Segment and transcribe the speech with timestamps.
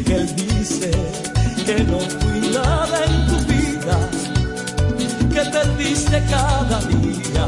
[0.00, 0.90] que él dice
[1.66, 3.98] que no fui nada en tu vida,
[5.34, 7.46] que perdiste cada día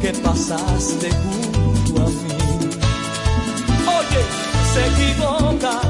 [0.00, 2.34] que pasaste junto a mí.
[3.98, 4.22] Oye,
[4.72, 5.80] se equivoca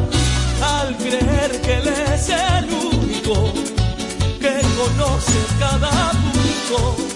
[0.62, 3.52] al creer que él es el único
[4.40, 7.13] que conoce cada punto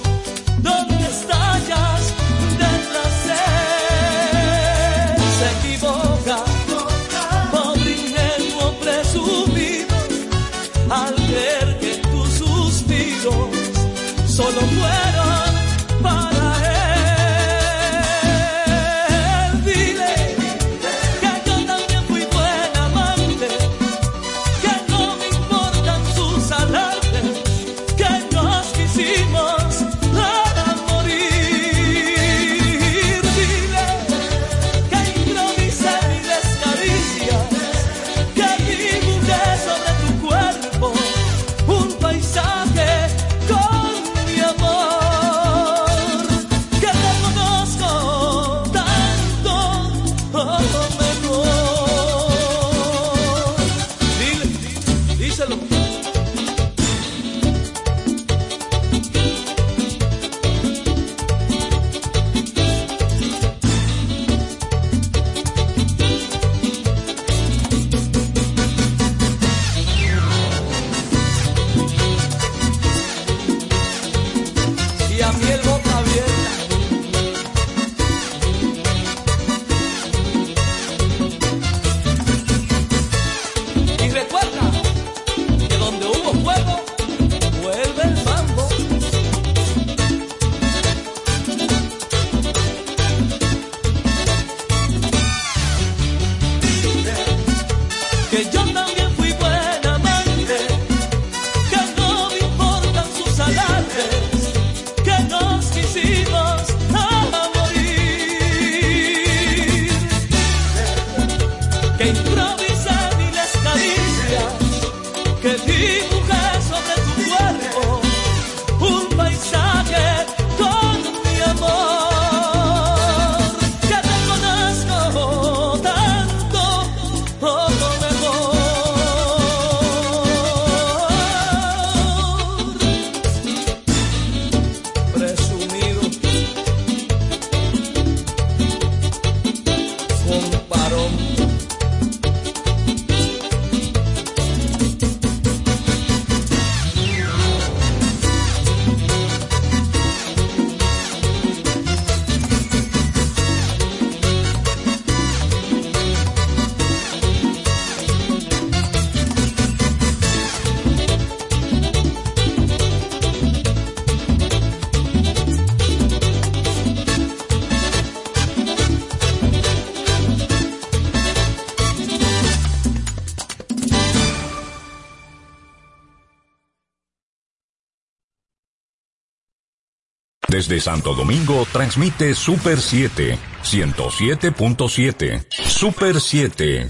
[180.68, 185.46] Desde Santo Domingo transmite Super 7, 107.7.
[185.50, 186.88] Super 7.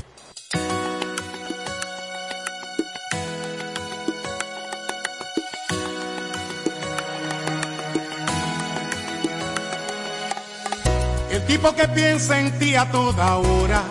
[11.31, 13.85] El tipo que piensa en ti a toda hora.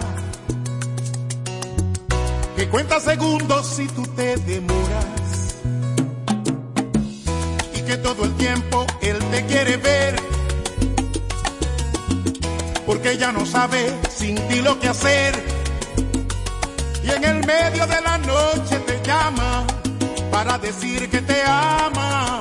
[2.57, 5.16] Que cuenta segundos si tú te demoras.
[8.07, 10.15] Todo el tiempo él te quiere ver.
[12.85, 15.35] Porque ya no sabe sin ti lo que hacer.
[17.03, 19.67] Y en el medio de la noche te llama
[20.31, 22.39] para decir que te ama.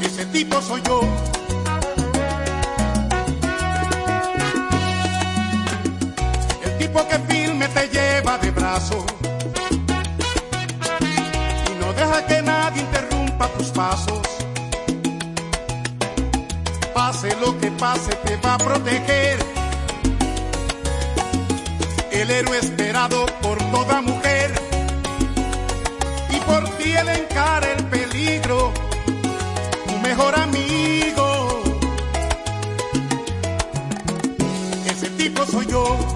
[0.00, 1.00] Ese tipo soy yo.
[6.64, 9.15] El tipo que filme te lleva de brazo y no
[12.06, 14.20] deja que nadie interrumpa tus pasos.
[16.94, 19.38] Pase lo que pase, te va a proteger.
[22.10, 24.50] El héroe esperado por toda mujer
[26.30, 28.72] y por ti él encara el peligro,
[29.86, 31.62] tu mejor amigo.
[34.86, 36.15] Ese tipo soy yo.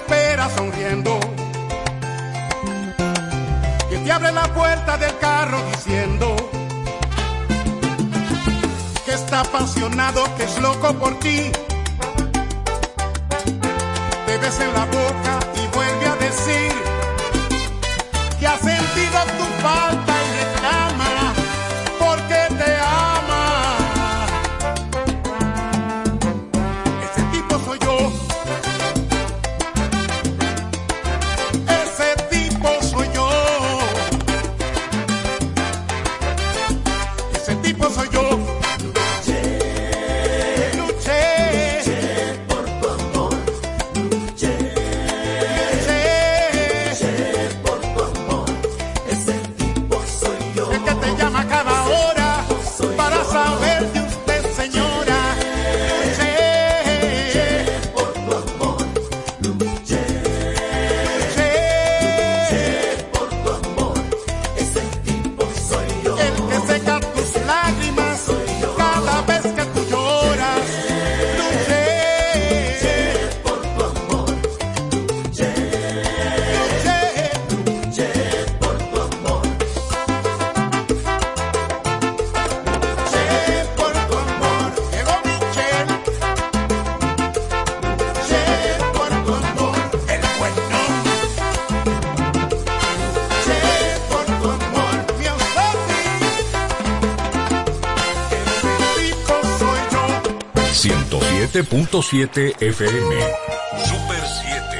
[4.71, 6.33] puerta del carro diciendo
[9.05, 11.51] que está apasionado, que es loco por ti.
[14.25, 14.73] Te besa en
[101.51, 103.11] 107.7 FM.
[103.83, 104.71] Super 7.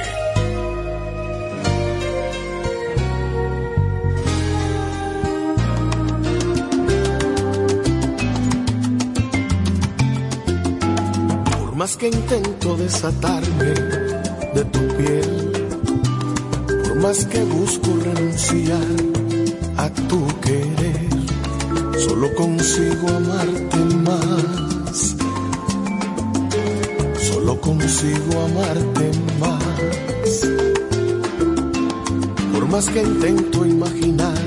[11.58, 13.74] Por más que intento desatarme
[14.54, 15.52] de tu piel,
[16.84, 18.80] por más que busco renunciar
[19.76, 21.10] a tu querer,
[21.98, 24.71] solo consigo amarte más.
[27.52, 30.48] Solo consigo amarte más.
[32.50, 34.40] Por más que intento imaginar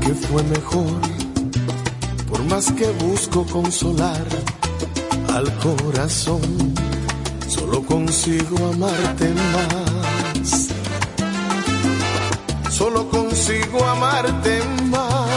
[0.00, 1.02] que fue mejor,
[2.26, 4.26] por más que busco consolar
[5.34, 6.72] al corazón,
[7.46, 10.68] solo consigo amarte más.
[12.70, 15.28] Solo consigo amarte más.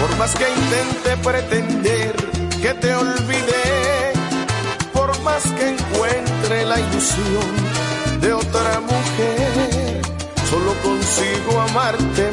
[0.00, 2.16] Por más que intente pretender
[2.60, 3.59] que te olvidé, por
[5.56, 10.02] que encuentre la ilusión de otra mujer,
[10.48, 12.29] solo consigo amarte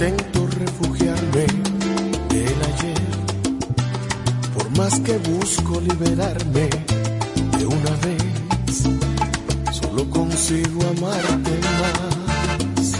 [0.00, 1.46] Intento refugiarme
[2.28, 3.02] del ayer,
[4.54, 6.70] por más que busco liberarme
[7.58, 8.84] de una vez,
[9.72, 12.92] solo consigo amarte más.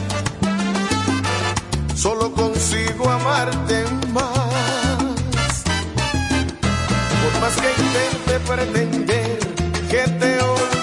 [1.94, 5.62] Solo consigo amarte más.
[7.22, 9.38] Por más que intente pretender
[9.88, 10.77] que te olvides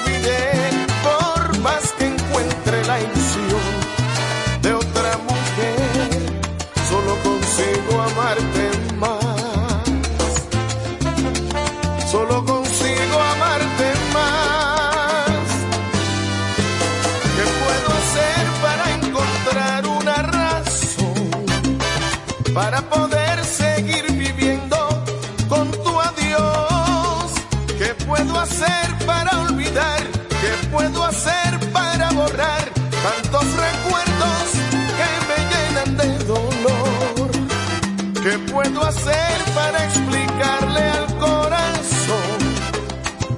[39.55, 42.39] para explicarle al corazón,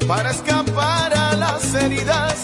[0.07, 2.36] para escapar a las heridas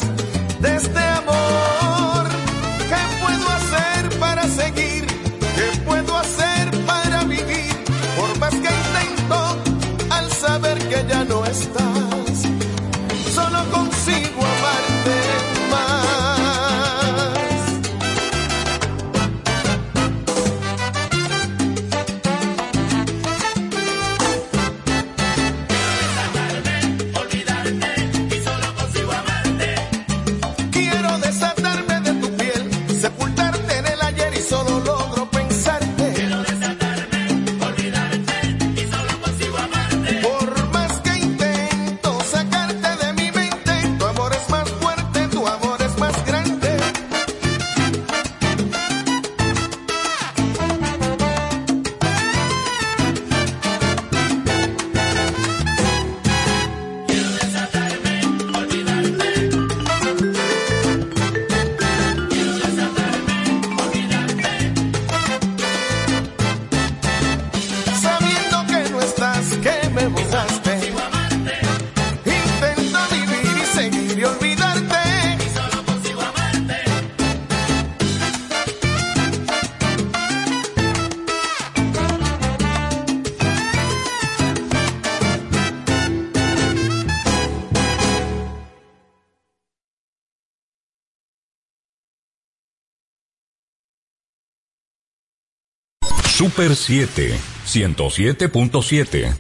[96.43, 99.33] Super 7, 107.7.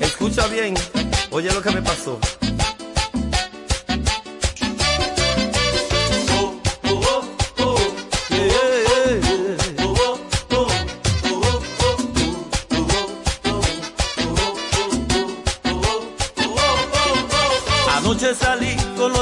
[0.00, 0.72] Escucha bien,
[1.30, 2.18] oye lo que me pasó.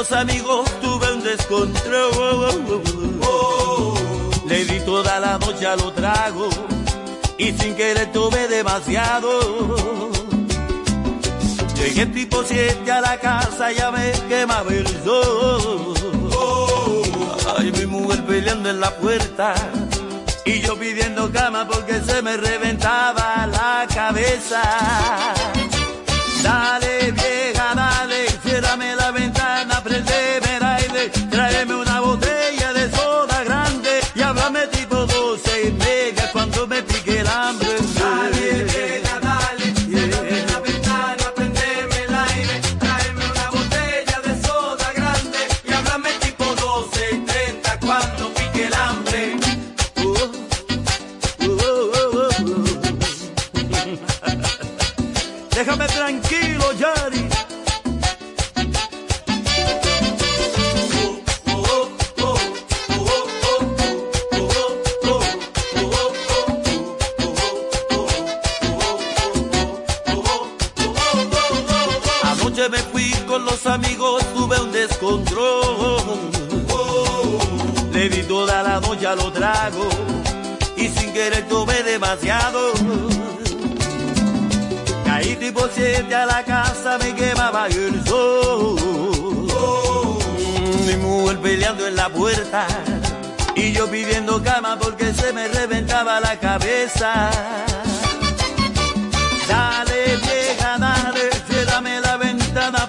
[0.01, 2.11] los amigos tuve un descontrol.
[2.17, 3.93] Oh, oh, oh,
[4.47, 6.49] Le di toda la noche a lo trago
[7.37, 9.29] y sin querer tuve demasiado.
[11.75, 15.93] Llegué tipo siete a la casa, ya me quemaba el sol.
[17.55, 19.53] Ay, mi mujer peleando en la puerta.
[20.45, 24.63] Y yo pidiendo cama porque se me reventaba la cabeza.
[26.41, 29.80] Dale vieja, dale, ciérrame la ventana
[79.11, 79.89] ya lo trago
[80.77, 82.71] y sin querer tomé demasiado.
[85.05, 88.75] Caí tipo siete a la casa, me quemaba el sol.
[90.87, 92.67] Mi mujer peleando en la puerta
[93.55, 97.31] y yo pidiendo cama porque se me reventaba la cabeza.
[99.47, 102.87] Dale, vieja, dale, ciérrame la ventana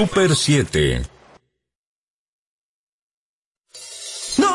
[0.00, 1.02] Super 7.
[4.38, 4.54] No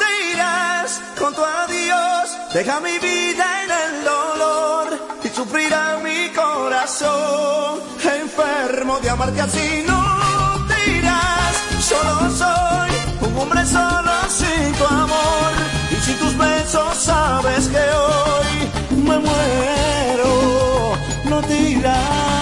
[0.00, 7.82] te irás con tu adiós, deja mi vida en el dolor y sufrirá mi corazón,
[8.02, 9.84] enfermo de amarte así.
[9.86, 12.90] No te irás, solo soy
[13.28, 15.52] un hombre solo sin tu amor
[15.92, 18.52] y sin tus besos sabes que hoy
[19.06, 20.98] me muero.
[21.26, 22.33] No te irás.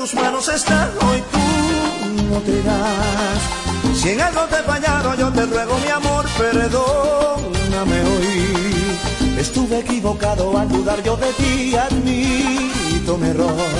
[0.00, 3.98] tus manos están hoy tú no te das.
[4.00, 8.98] Si en algo te he fallado, yo te ruego mi amor, perdóname hoy.
[9.38, 13.72] Estuve equivocado al dudar yo de ti, admito mi error.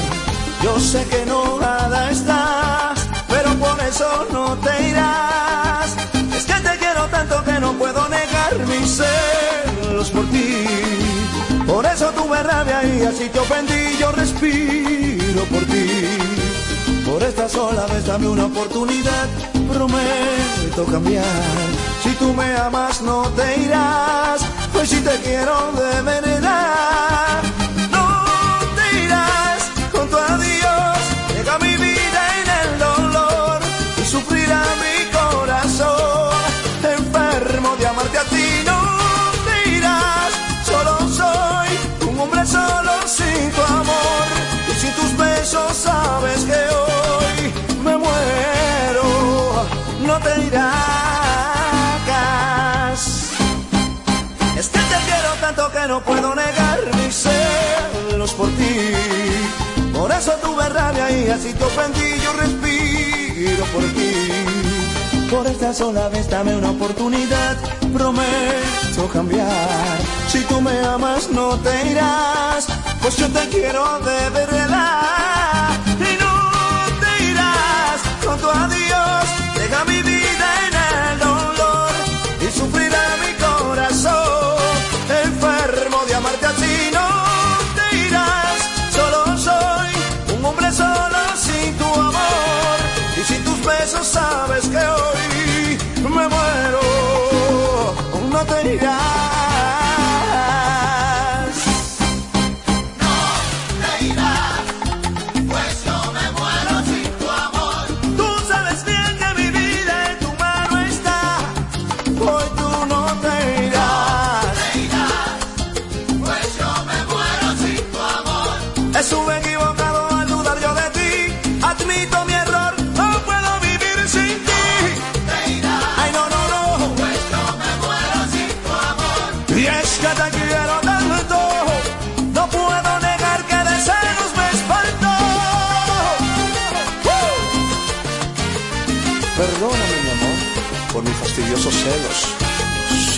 [0.63, 5.97] Yo sé que no nada estás, pero por eso no te irás.
[6.37, 10.67] Es que te quiero tanto que no puedo negar mis celos por ti.
[11.67, 15.87] Por eso tuve rabia y así te ofendí, yo respiro por ti.
[17.07, 19.29] Por esta sola vez dame una oportunidad,
[19.73, 21.25] prometo cambiar.
[22.03, 24.41] Si tú me amas no te irás,
[24.73, 26.41] pues si te quiero de verdad
[55.81, 58.75] que no puedo negar mis celos por ti.
[59.93, 64.13] Por eso tuve rabia y así te yo respiro por ti.
[65.31, 67.57] Por esta sola vez dame una oportunidad,
[67.93, 69.99] prometo cambiar.
[70.29, 72.67] Si tú me amas no te irás,
[73.01, 75.71] pues yo te quiero de verdad.
[75.99, 76.35] Y no
[77.01, 79.40] te irás, pronto adiós.
[93.93, 96.81] eso sabes que hoy me muero.
[98.31, 99.50] No te irás.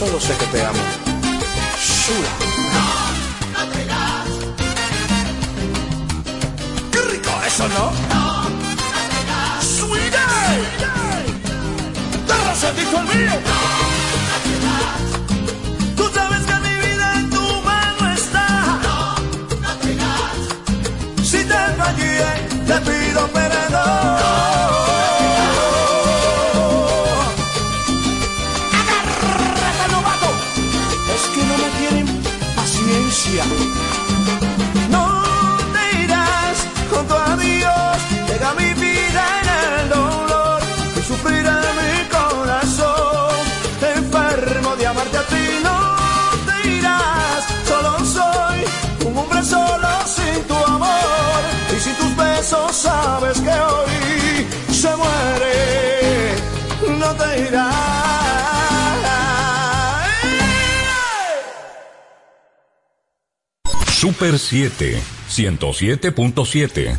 [0.07, 0.83] solo sé que te amo.
[1.81, 2.33] Shula.
[6.93, 7.85] ¡Qué rico eso, no!
[12.63, 13.35] ¡Sentito el mío!
[13.49, 13.61] No,
[14.29, 14.55] no te
[15.97, 18.47] Tú sabes que mi vida en tu mano está.
[18.87, 18.97] No,
[19.65, 22.13] no te Si te fallé,
[22.69, 23.52] te pido perdón.
[64.23, 66.97] Super 7, 107.7.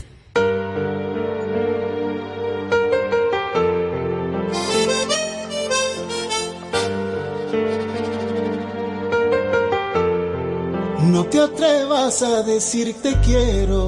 [11.00, 13.88] No te atrevas a decir te quiero.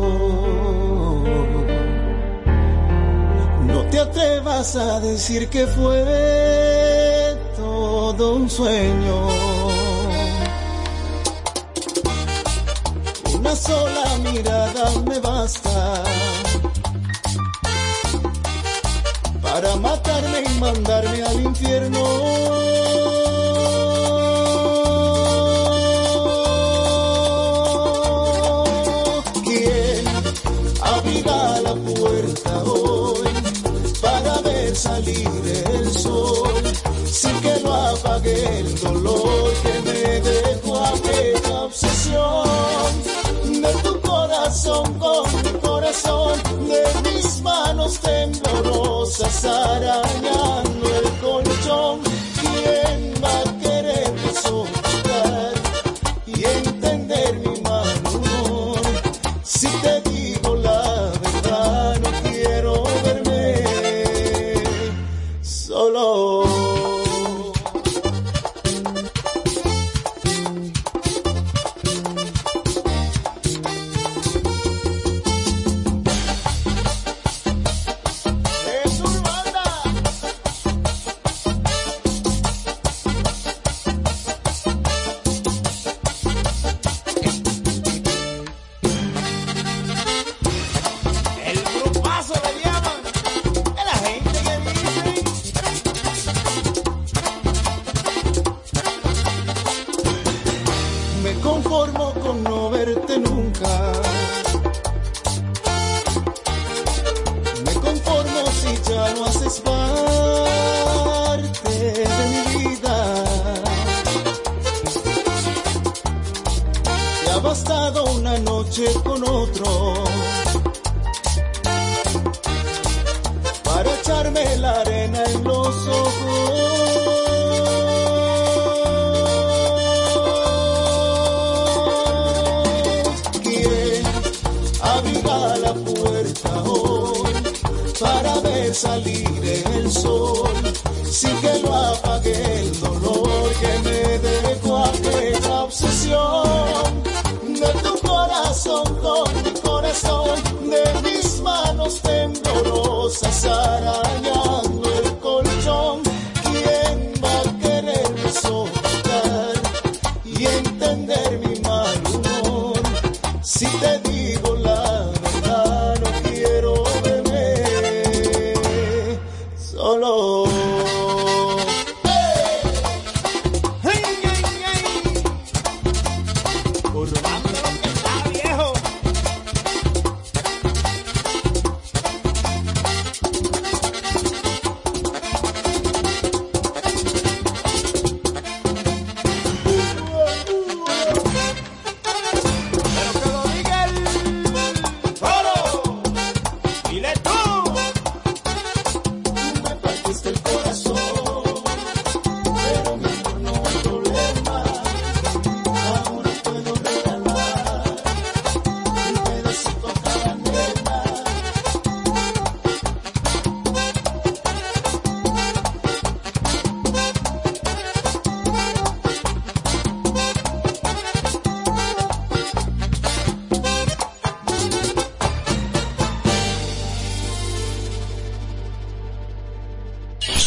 [3.67, 9.64] No te atrevas a decir que fue todo un sueño
[13.65, 16.03] sola mirada me basta
[19.41, 22.03] para matarme y mandarme al infierno.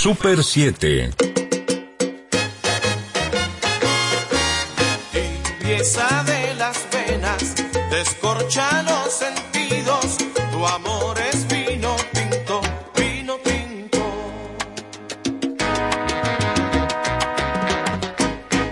[0.09, 1.11] Super 7.
[5.13, 7.55] Limpieza de las venas,
[7.91, 10.17] descorcha los sentidos,
[10.51, 12.63] tu amor es vino tinto,
[12.97, 13.99] vino tinto.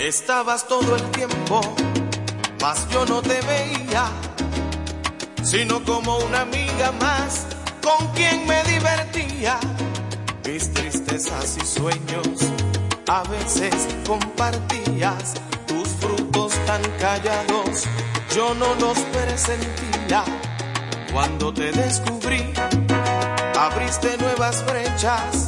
[0.01, 1.61] Estabas todo el tiempo,
[2.62, 4.07] mas yo no te veía,
[5.42, 7.46] sino como una amiga más
[7.83, 8.55] con quien me
[21.12, 22.52] cuando te descubrí,
[23.56, 25.45] abriste nuevas brechas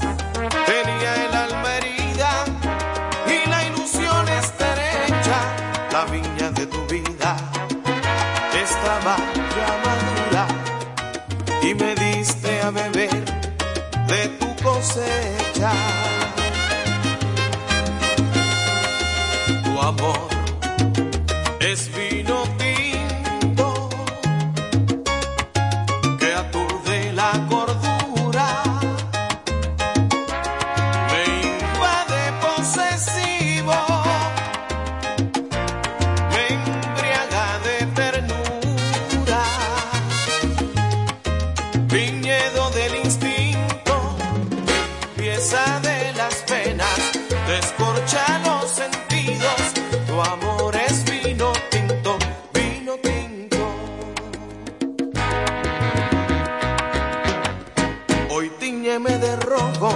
[58.89, 59.91] tiñeme de rojo,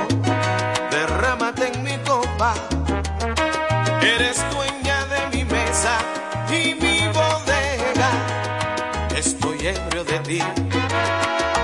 [0.90, 2.52] derrámate en mi copa.
[4.02, 5.96] Eres dueña de mi mesa
[6.50, 8.10] y mi bodega.
[9.16, 10.38] Estoy ebrio de ti,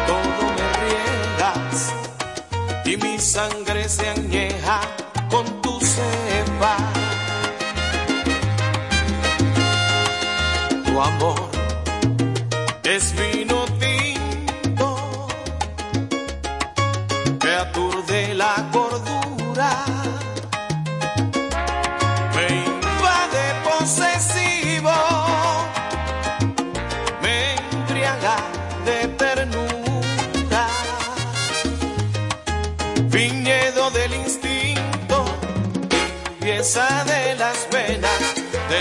[0.07, 1.93] todo me riegas
[2.87, 4.81] y mi sangre se añeja
[5.31, 6.77] con tu cepa.
[10.87, 11.48] Tu amor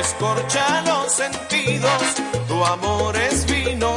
[0.07, 2.01] Escorcha los sentidos,
[2.47, 3.93] tu amor es vino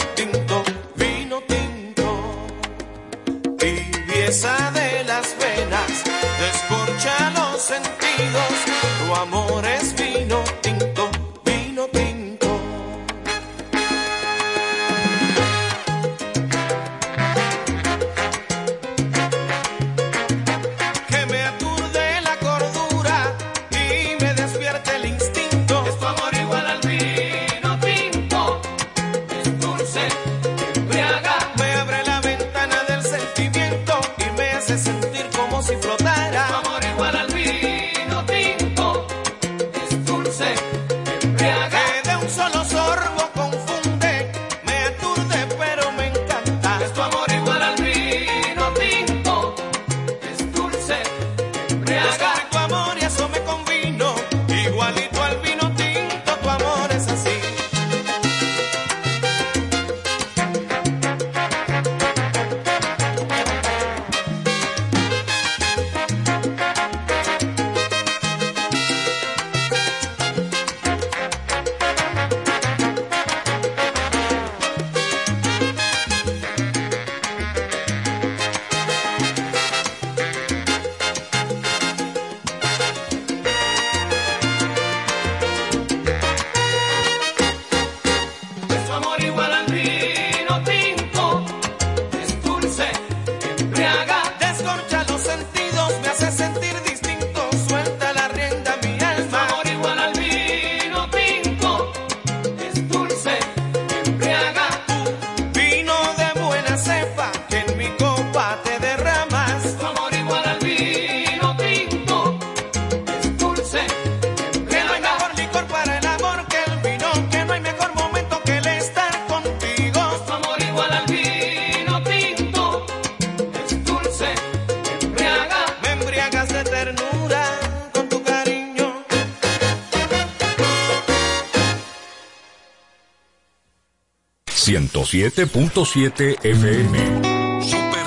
[135.31, 136.99] ...107.7 FM.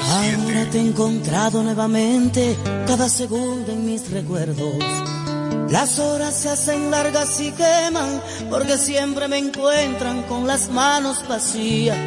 [0.10, 4.76] Ahora te he encontrado nuevamente cada segundo en mis recuerdos.
[5.70, 11.98] Las horas se hacen largas y queman porque siempre me encuentran con las manos vacías.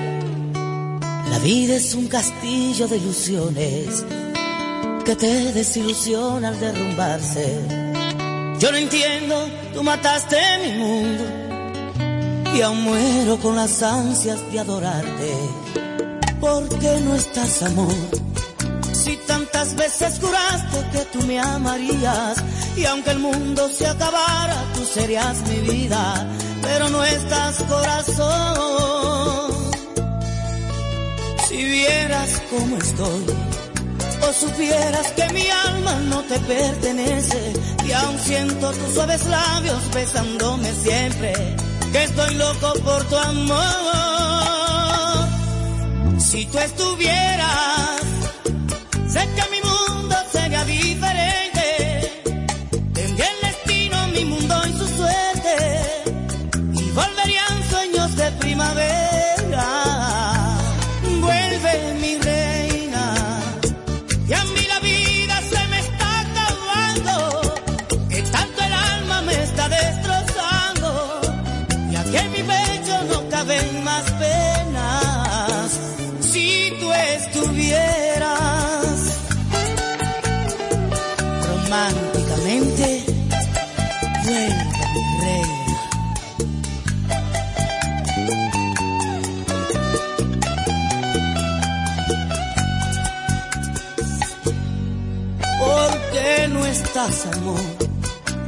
[1.31, 4.05] La vida es un castillo de ilusiones
[5.05, 7.59] que te desilusiona al derrumbarse.
[8.59, 11.46] Yo no entiendo, tú mataste mi mundo
[12.57, 15.35] y aún muero con las ansias de adorarte.
[16.41, 17.95] ¿Por qué no estás, amor?
[18.93, 22.43] Si tantas veces juraste que tú me amarías
[22.77, 26.27] y aunque el mundo se acabara, tú serías mi vida,
[26.63, 29.53] pero no estás, corazón.
[31.49, 33.27] Si vieras cómo estoy,
[34.23, 37.53] o supieras que mi alma no te pertenece
[37.87, 41.35] y aún siento tus suaves labios besándome siempre,
[41.97, 43.57] que estoy loco por tu amor.
[46.19, 48.03] Si tú estuvieras,
[49.37, 49.76] que mi mundo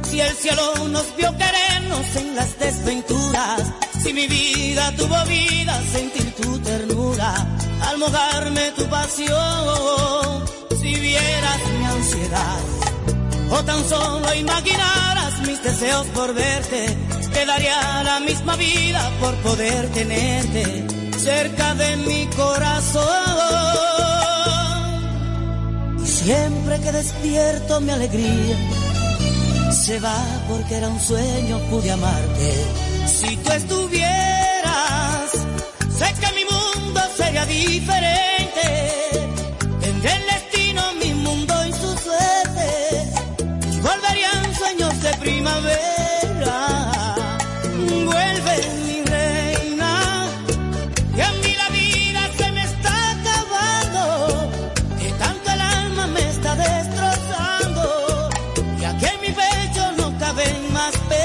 [0.09, 3.61] Si el cielo nos vio querernos en las desventuras,
[4.01, 7.31] si mi vida tuvo vida, sentir tu ternura,
[7.87, 10.45] al mojarme tu pasión,
[10.81, 12.59] si vieras mi ansiedad,
[13.51, 16.97] o tan solo imaginaras mis deseos por verte,
[17.31, 20.87] te daría la misma vida por poder tenerte
[21.19, 24.08] cerca de mi corazón.
[26.23, 28.57] Siempre que despierto mi alegría
[29.71, 32.49] se va porque era un sueño, pude amarte.
[33.07, 35.31] Si tú estuvieras,
[35.97, 38.67] sé que mi mundo sería diferente.
[39.79, 42.67] Tendré el destino, mi mundo y su suerte.
[43.81, 46.68] Volverían sueños de primavera.
[60.89, 61.18] Más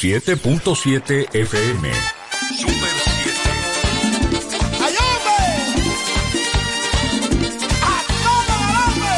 [0.00, 1.92] 107.7 FM.
[2.56, 3.36] Super 7.
[4.80, 5.40] ¡Ay, hombre!
[7.82, 9.16] ¡A todo hombre!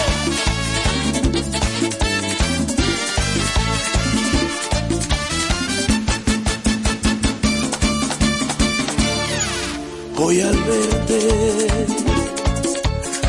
[10.17, 11.21] Voy al verte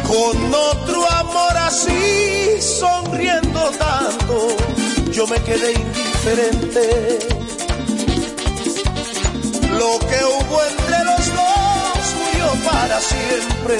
[0.08, 4.48] con otro amor así, sonriendo tanto,
[5.12, 7.33] yo me quedé indiferente.
[13.10, 13.78] Siempre.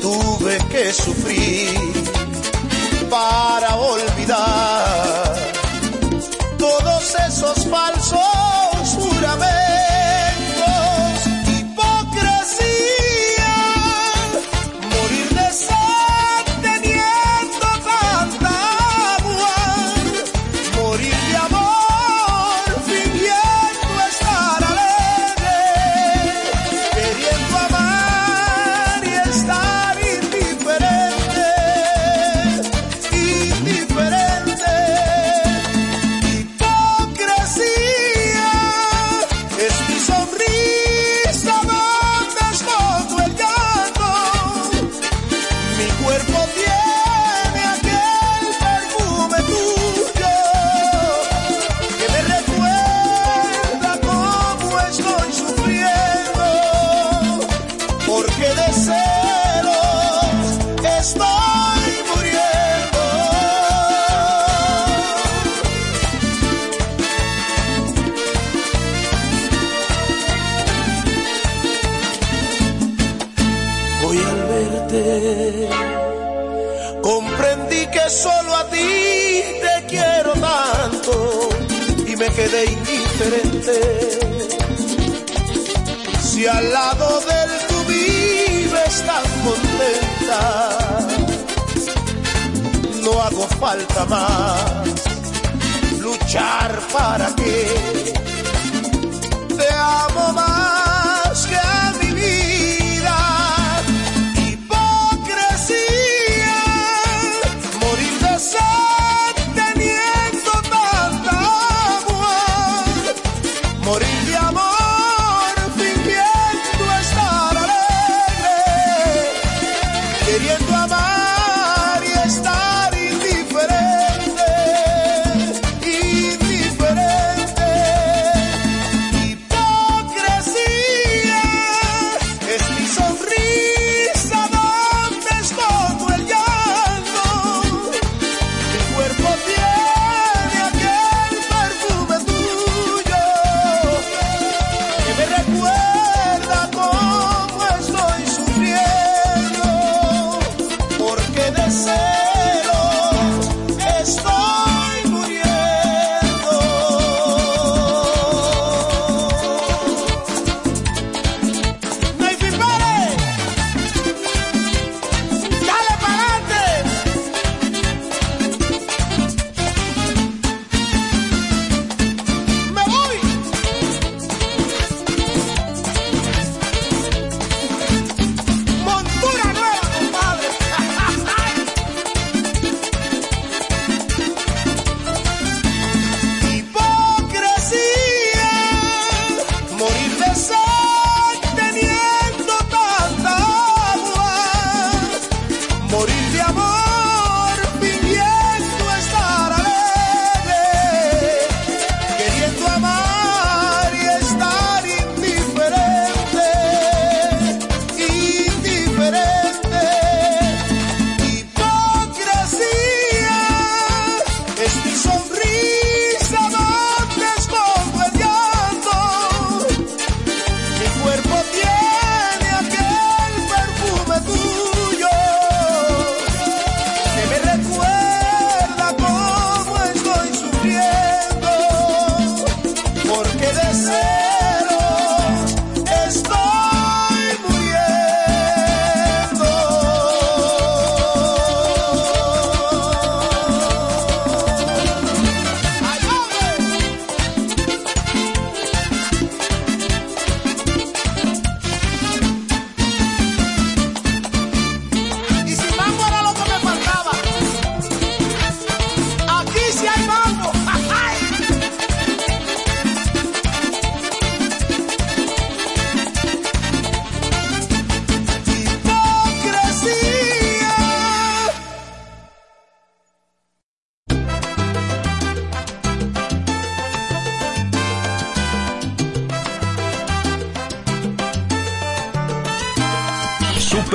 [0.00, 1.78] Tuve que sufrir
[3.10, 5.34] para olvidar
[6.58, 8.23] todos esos falsos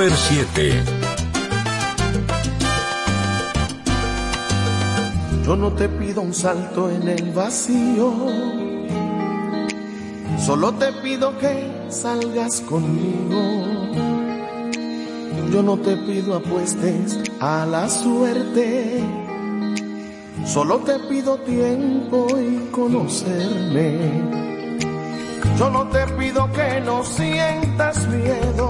[0.00, 0.82] Super 7.
[5.44, 8.10] Yo no te pido un salto en el vacío,
[10.38, 13.42] solo te pido que salgas conmigo.
[15.52, 19.04] Yo no te pido apuestes a la suerte,
[20.46, 24.40] solo te pido tiempo y conocerme.
[25.58, 28.69] Yo no te pido que no sientas miedo,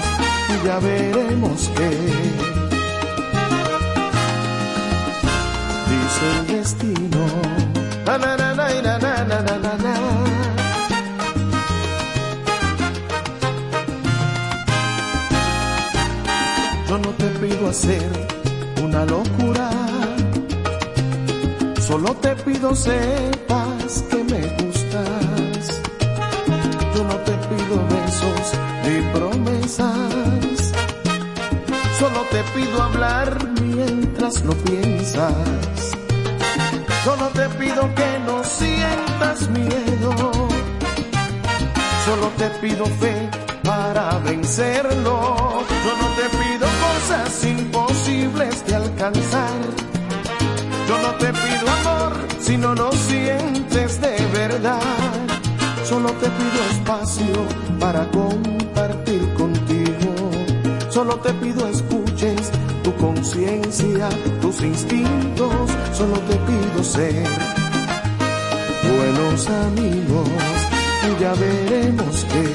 [0.53, 1.89] y ya veremos qué.
[5.89, 7.51] Dice el destino.
[16.87, 18.11] Yo no te pido hacer
[18.83, 19.69] una locura,
[21.79, 23.70] solo te pido sepa
[34.31, 35.33] mientras lo piensas.
[37.03, 40.13] Solo te pido que no sientas miedo.
[42.05, 43.29] Solo te pido fe
[43.63, 45.63] para vencerlo.
[45.85, 49.59] Yo no te pido cosas imposibles de alcanzar.
[50.87, 54.79] Yo no te pido amor si no lo sientes de verdad.
[55.83, 57.45] Solo te pido espacio
[57.79, 60.31] para compartir contigo.
[60.89, 62.00] Solo te pido escucha
[63.01, 64.09] conciencia,
[64.41, 67.27] tus instintos, solo te pido ser
[68.83, 70.29] buenos amigos
[71.07, 72.45] y ya veremos qué.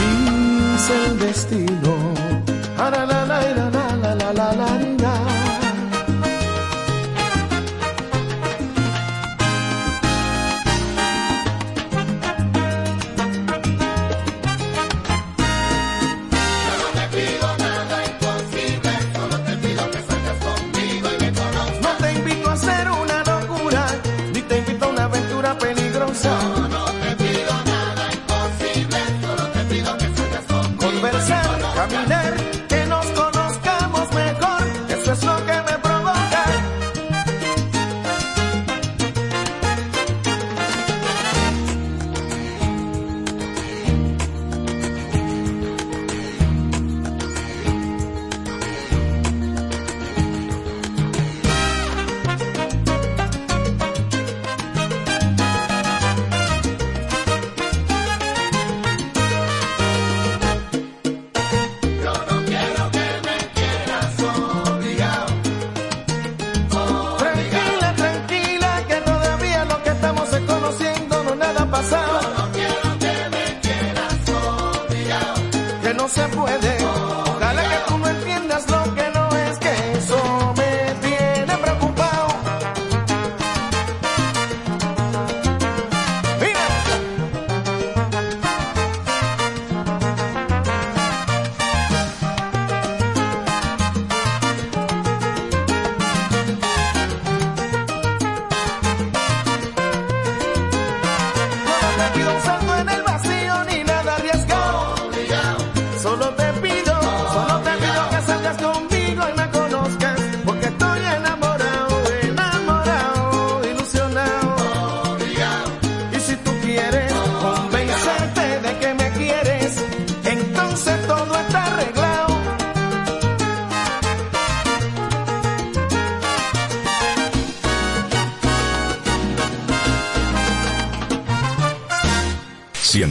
[0.00, 2.10] Dice el destino,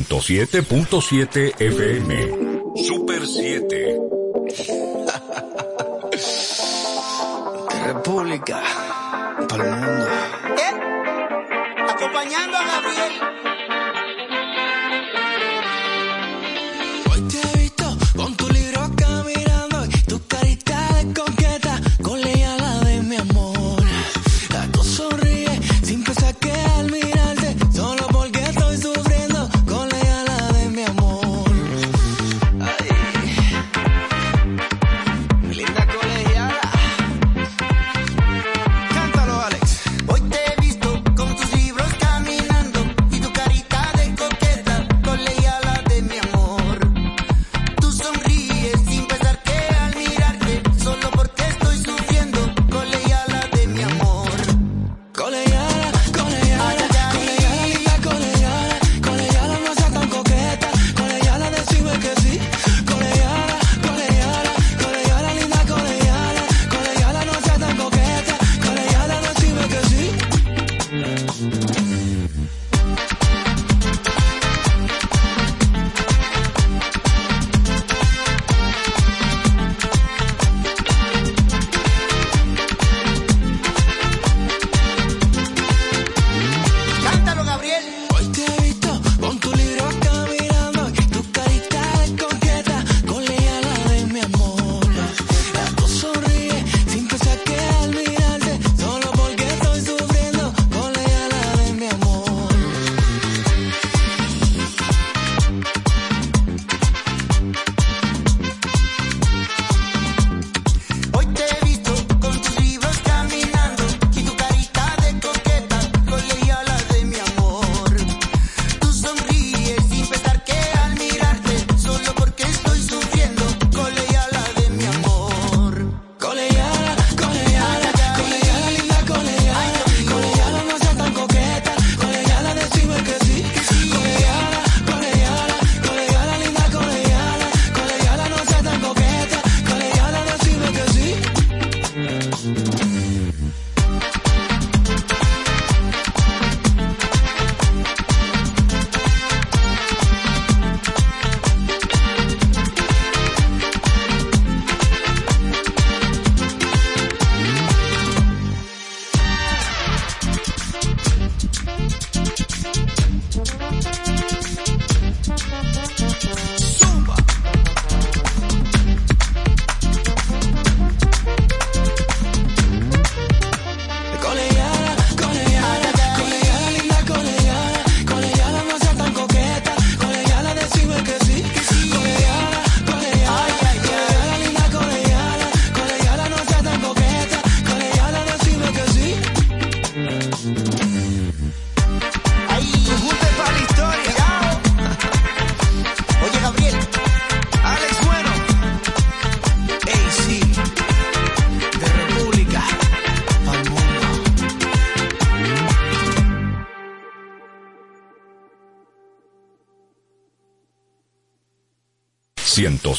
[0.09, 2.11] 107.7 FM.
[2.75, 4.08] Super 7.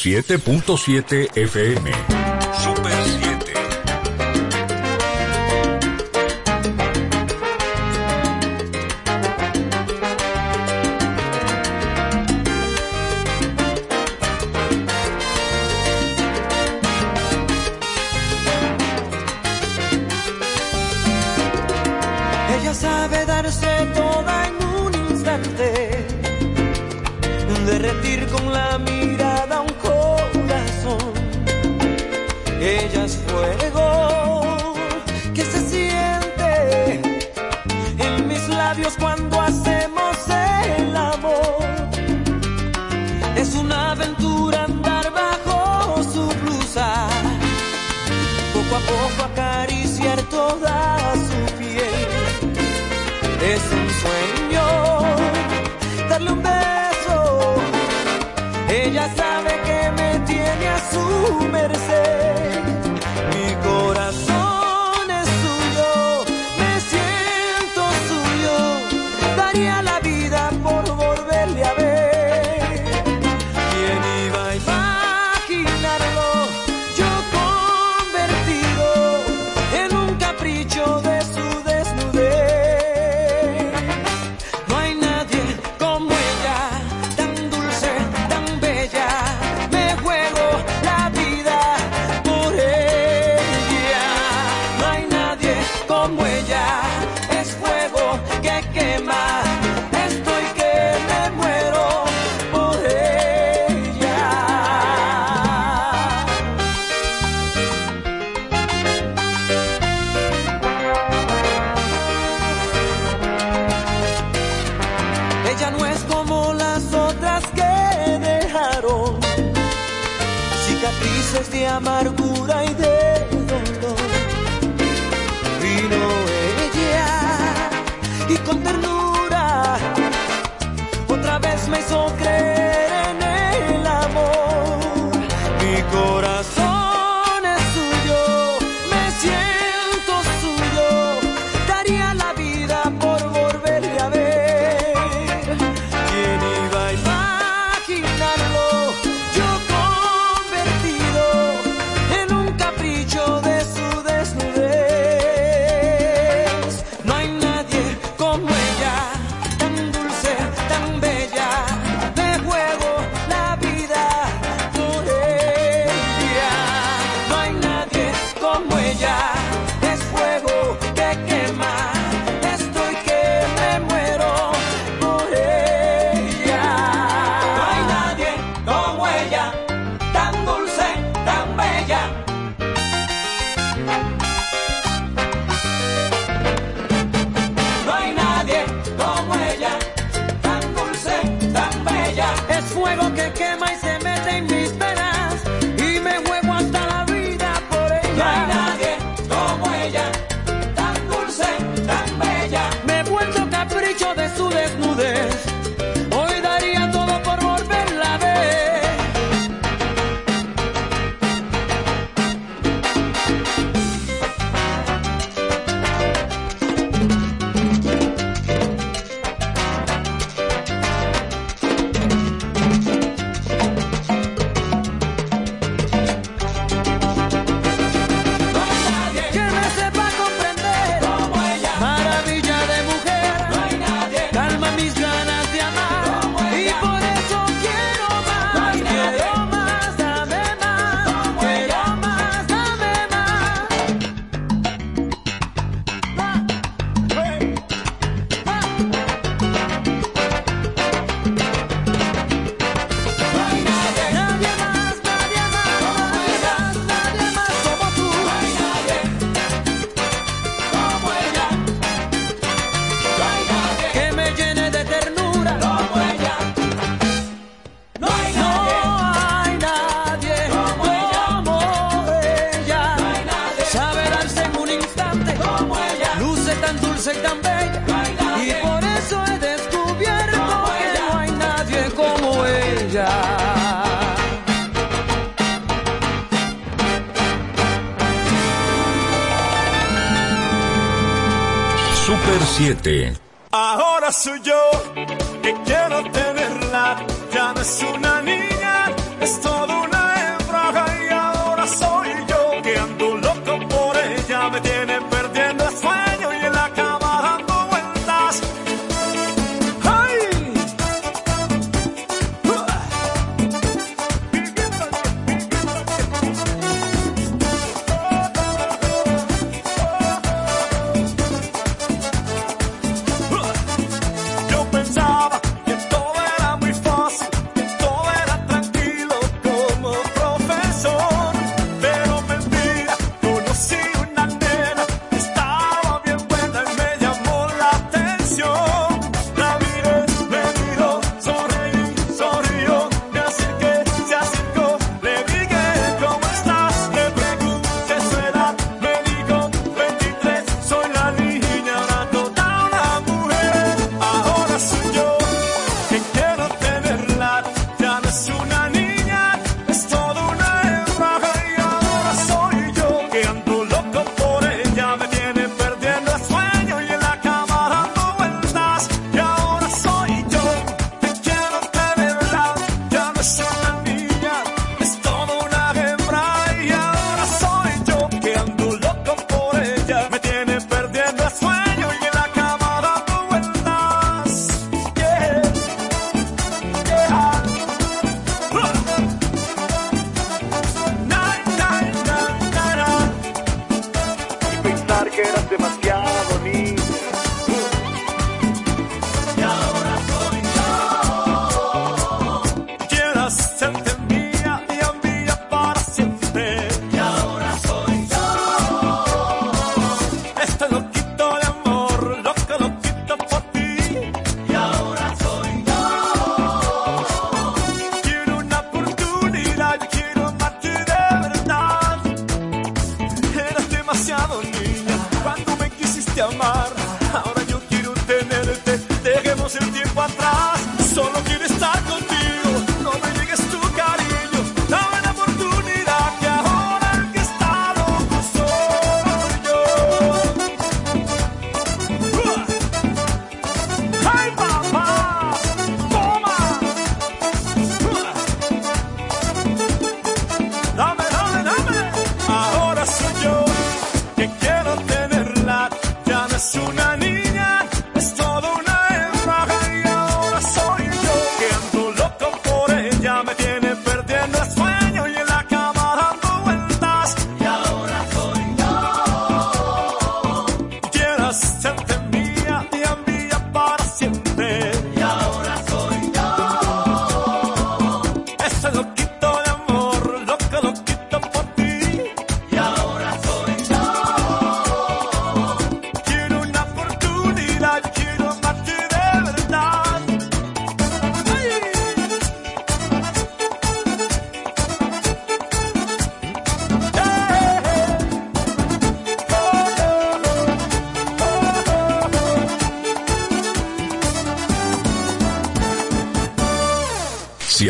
[0.01, 2.40] 107.7 FM.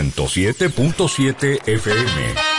[0.09, 2.50] 107.7 FM.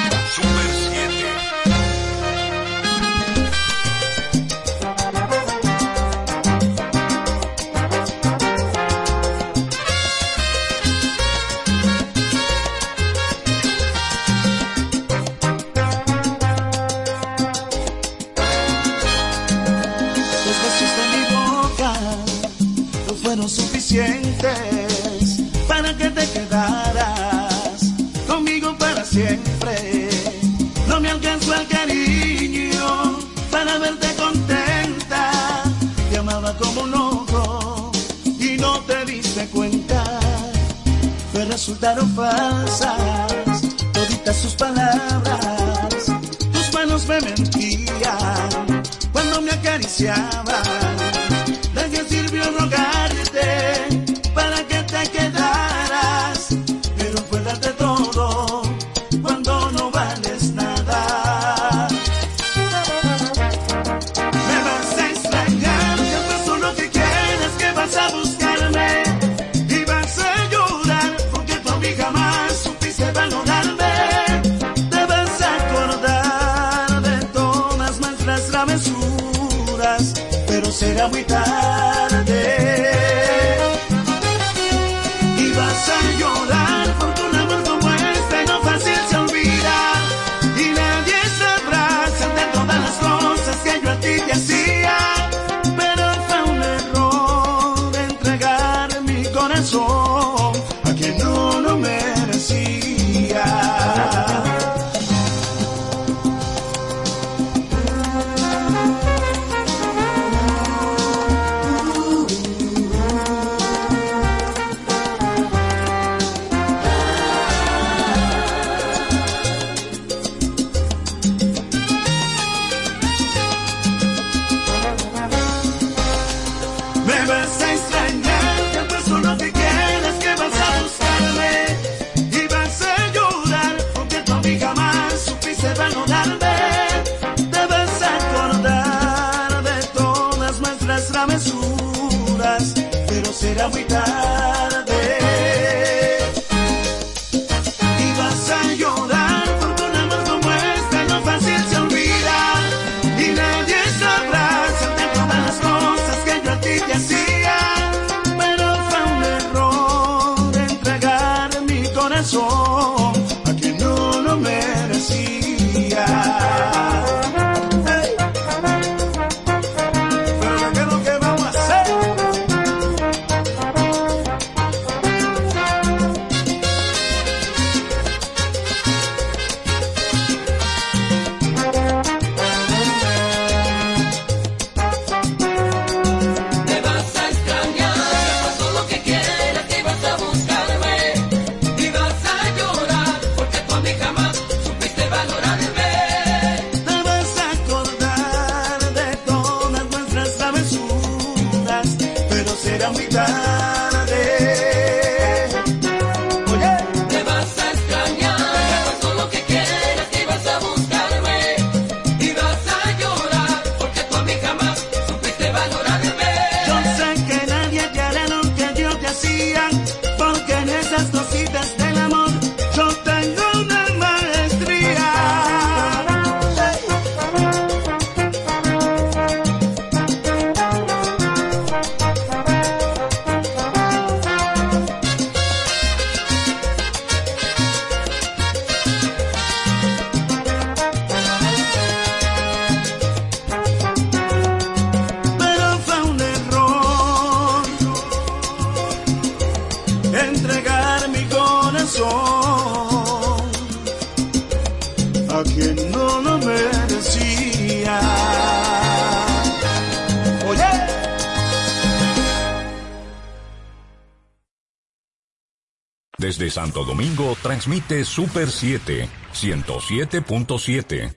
[266.62, 271.12] Santo Domingo transmite Super 7, 107.7.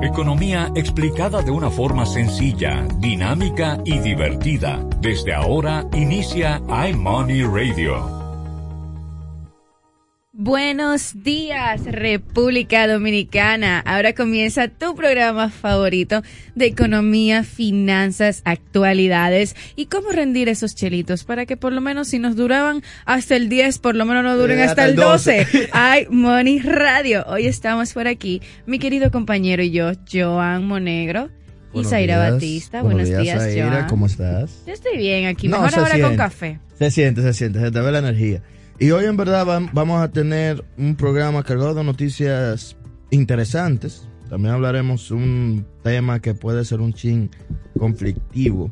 [0.00, 4.86] Economía explicada de una forma sencilla, dinámica y divertida.
[5.00, 8.23] Desde ahora inicia iMoney Radio.
[10.36, 13.78] Buenos días, República Dominicana.
[13.78, 16.22] Ahora comienza tu programa favorito
[16.56, 22.18] de economía, finanzas, actualidades y cómo rendir esos chelitos para que por lo menos si
[22.18, 25.38] nos duraban hasta el 10, por lo menos no duren Eh, hasta, el el 12.
[25.44, 25.68] 12.
[25.72, 27.24] Ay, Money Radio.
[27.28, 31.30] Hoy estamos por aquí, mi querido compañero y yo, Joan Monegro.
[31.70, 32.32] Y Buenos Zaira días.
[32.32, 32.82] Batista.
[32.82, 33.70] Buenos, días, Zaira.
[33.70, 33.88] Joan.
[33.88, 34.62] ¿Cómo estás?
[34.66, 36.58] Yo estoy bien aquí, mejor ahora con café.
[36.76, 38.42] Se siente, se siente, se te ve la energía.
[38.78, 42.76] Y hoy en verdad vam- vamos a tener un programa cargado de noticias
[43.10, 44.08] interesantes.
[44.28, 47.30] También hablaremos un tema que puede ser un chin
[47.78, 48.70] conflictivo.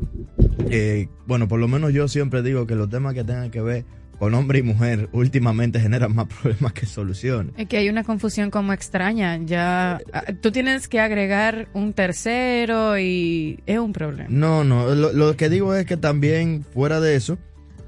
[0.70, 3.84] Eh, bueno, por lo menos yo siempre digo que los temas que tengan que ver
[4.18, 7.52] con hombre y mujer últimamente generan más problemas que soluciones.
[7.56, 9.36] Es que hay una confusión como extraña.
[9.44, 14.28] Ya ah, tú tienes que agregar un tercero y es un problema.
[14.30, 17.38] No, no, lo, lo que digo es que también fuera de eso,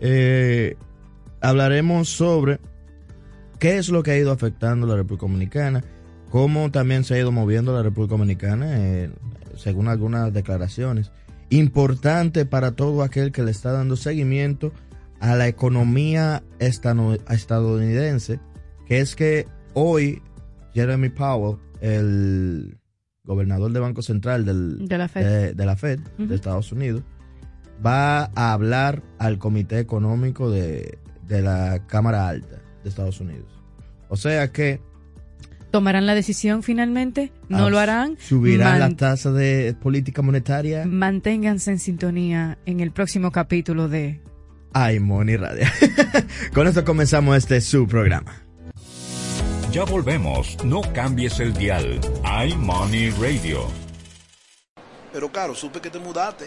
[0.01, 0.77] eh,
[1.45, 2.59] hablaremos sobre
[3.59, 5.83] qué es lo que ha ido afectando la República Dominicana,
[6.31, 9.11] cómo también se ha ido moviendo la República Dominicana, eh,
[9.57, 11.13] según algunas declaraciones.
[11.51, 14.73] Importante para todo aquel que le está dando seguimiento
[15.21, 18.41] a la economía estadounidense,
[18.87, 20.23] que es que hoy
[20.75, 22.79] Jeremy Powell, el
[23.23, 25.25] gobernador del Banco Central del, De la Fed.
[25.25, 26.27] de, de la Fed Ujú.
[26.29, 27.03] de Estados Unidos,
[27.85, 33.47] va a hablar al Comité Económico de, de la Cámara Alta de Estados Unidos.
[34.09, 34.81] O sea que
[35.70, 37.33] ¿Tomarán la decisión finalmente?
[37.49, 38.16] ¿No ah, lo harán?
[38.20, 40.85] Subirán Man- la tasa de política monetaria.
[40.87, 44.20] Manténganse en sintonía en el próximo capítulo de
[44.72, 45.66] Ay, Money Radio.
[46.55, 48.45] Con esto comenzamos este su programa.
[49.72, 52.01] Ya volvemos, no cambies el dial.
[52.49, 53.66] iMoney Radio.
[55.12, 56.47] Pero claro, supe que te mudaste.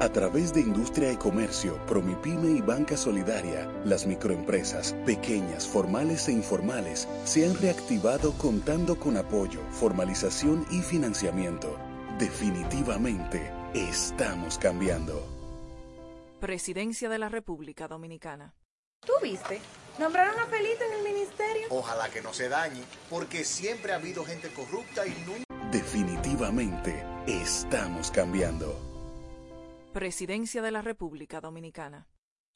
[0.00, 6.32] A través de Industria y Comercio, Promipyme y Banca Solidaria, las microempresas, pequeñas, formales e
[6.32, 11.78] informales, se han reactivado contando con apoyo, formalización y financiamiento.
[12.18, 15.24] Definitivamente, estamos cambiando.
[16.40, 18.52] Presidencia de la República Dominicana.
[19.06, 19.60] ¿Tú viste?
[20.00, 21.68] Nombraron a Felito en el ministerio.
[21.70, 25.44] Ojalá que no se dañe, porque siempre ha habido gente corrupta y nunca...
[25.70, 28.83] Definitivamente estamos cambiando.
[29.94, 32.08] Presidencia de la República Dominicana.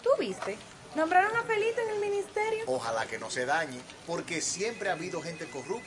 [0.02, 0.58] ¿Tú viste?
[0.96, 2.64] Nombraron a Felito en el ministerio.
[2.66, 5.86] Ojalá que no se dañe, porque siempre ha habido gente corrupta.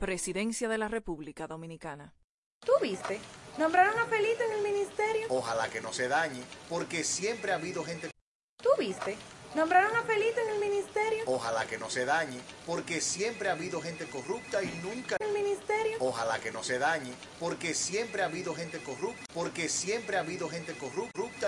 [0.00, 2.14] Presidencia de la República Dominicana.
[2.60, 3.20] ¿Tú viste?
[3.58, 5.26] Nombraron a Felito en el ministerio.
[5.28, 8.08] Ojalá que no se dañe, porque siempre ha habido gente.
[8.56, 9.18] ¿Tú viste?
[9.54, 11.24] Nombraron a Felito en el ministerio.
[11.26, 15.16] Ojalá que no se dañe, porque siempre ha habido gente corrupta y nunca.
[15.20, 15.98] El ministerio.
[16.00, 20.48] Ojalá que no se dañe, porque siempre ha habido gente corrupta, porque siempre ha habido
[20.48, 21.20] gente corrupta